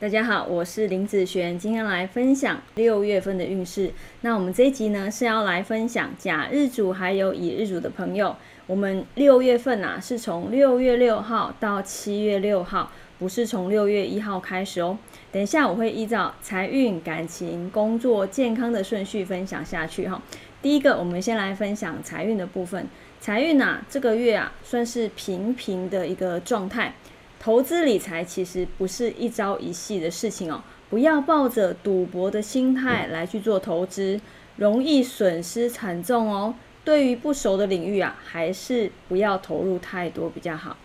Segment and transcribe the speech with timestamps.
[0.00, 3.90] 大家好，我是林子璇，今天来分享六月份的运势。
[4.20, 8.36] 那我们这一集呢是要来分享甲日主还有乙日主的朋友，
[8.68, 14.96] 我们六月份啊是从六月六号到七月六号，不是从六月一号开始哦。
[15.32, 20.22] 等一下我会依照财运、感情、工作、健康的顺序分享下去哈。
[20.62, 22.86] 第一个，我们先来分享财运的部分。
[23.20, 26.94] 财运啊，这个月啊算是平平的一个状态。
[27.40, 34.20] 投资理财其实不是一朝一夕的事情哦，不要抱着赌博的心态来去做投资，
[34.56, 36.54] 容易损失惨重哦。
[36.84, 40.76] 对于不熟的领域啊，还是不要投入太多比较好。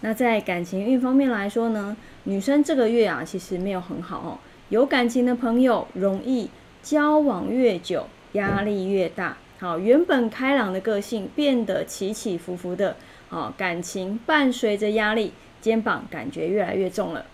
[0.00, 6.48] 那在感情运方面来说呢，女生这个月啊其实没有很好哦，有感情的朋友容易
[6.82, 12.96] 交往越久压力越大，好，原本开朗的个性变得起起伏伏的，
[13.28, 15.32] 好，感情伴随着压力。
[15.60, 17.26] 肩膀感觉越来越重了。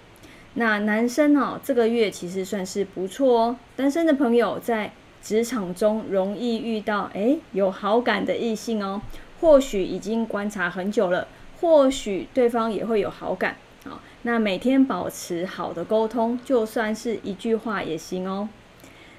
[0.55, 3.57] 那男生哦，这个月其实算是不错哦。
[3.77, 9.03] 单身的朋友在职场中容易遇到诶有好感的异性哦，
[9.43, 11.29] 或许已经观察很久了，
[11.61, 14.01] 或许对方也会有好感啊。
[14.23, 18.49] 那每天保持好的沟通，就算是一句话也行哦。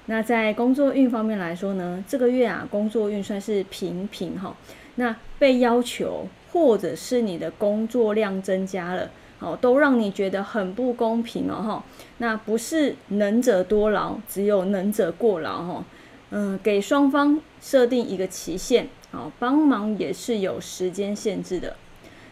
[0.06, 4.56] 那在工作运方面来说呢，这个月啊，工作运算是平平哈。
[4.96, 6.26] 那被要求。
[6.52, 11.84] 或者是你的工作量增加了，哦，都让你觉得很不公平哦，哈。
[12.16, 15.84] 那不是能者多劳，只有能者过劳，哈。
[16.30, 21.76] 嗯，给双方设定一个期限，好，帮忙也是有时间限制的。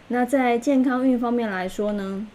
[0.08, 2.26] 那在健康运方面来说呢，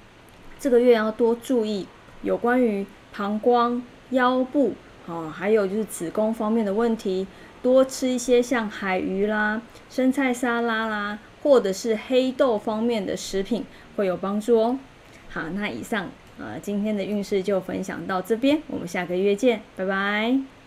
[0.59, 1.87] 这个月要多注意
[2.21, 3.81] 有关于膀胱、
[4.11, 4.73] 腰部，
[5.09, 7.25] 哦，还有就是子宫方面的问题，
[7.61, 11.19] 多吃一些像海鱼啦、生菜沙拉啦。
[11.41, 13.63] 或者是黑豆方面的食品
[13.95, 14.77] 会有帮助哦。
[15.29, 20.58] 好，那以上呃今天的运势就分享到这边，我们下个月见，拜拜。